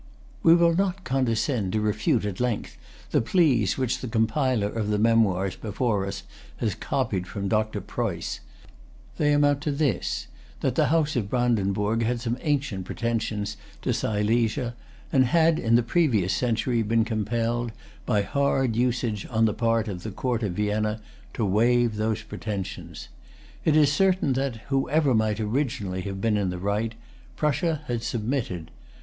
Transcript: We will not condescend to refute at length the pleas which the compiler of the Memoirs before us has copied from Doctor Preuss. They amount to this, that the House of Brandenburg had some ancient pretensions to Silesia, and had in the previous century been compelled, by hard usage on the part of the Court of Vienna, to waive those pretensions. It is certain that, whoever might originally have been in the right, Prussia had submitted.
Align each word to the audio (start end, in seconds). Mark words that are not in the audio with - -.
We 0.41 0.55
will 0.55 0.73
not 0.75 1.03
condescend 1.03 1.73
to 1.73 1.79
refute 1.79 2.25
at 2.25 2.39
length 2.39 2.75
the 3.11 3.21
pleas 3.21 3.77
which 3.77 3.99
the 3.99 4.07
compiler 4.07 4.65
of 4.67 4.89
the 4.89 4.97
Memoirs 4.97 5.55
before 5.55 6.07
us 6.07 6.23
has 6.57 6.73
copied 6.73 7.27
from 7.27 7.47
Doctor 7.47 7.79
Preuss. 7.81 8.39
They 9.19 9.31
amount 9.31 9.61
to 9.61 9.71
this, 9.71 10.25
that 10.61 10.73
the 10.73 10.87
House 10.87 11.15
of 11.15 11.29
Brandenburg 11.29 12.01
had 12.01 12.19
some 12.19 12.39
ancient 12.41 12.83
pretensions 12.85 13.57
to 13.83 13.93
Silesia, 13.93 14.73
and 15.13 15.25
had 15.25 15.59
in 15.59 15.75
the 15.75 15.83
previous 15.83 16.33
century 16.33 16.81
been 16.81 17.05
compelled, 17.05 17.71
by 18.07 18.23
hard 18.23 18.75
usage 18.75 19.27
on 19.29 19.45
the 19.45 19.53
part 19.53 19.87
of 19.87 20.01
the 20.01 20.09
Court 20.09 20.41
of 20.41 20.53
Vienna, 20.53 20.99
to 21.35 21.45
waive 21.45 21.97
those 21.97 22.23
pretensions. 22.23 23.09
It 23.63 23.75
is 23.77 23.93
certain 23.93 24.33
that, 24.33 24.55
whoever 24.69 25.13
might 25.13 25.39
originally 25.39 26.01
have 26.01 26.19
been 26.19 26.37
in 26.37 26.49
the 26.49 26.57
right, 26.57 26.95
Prussia 27.35 27.83
had 27.85 28.01
submitted. 28.01 28.71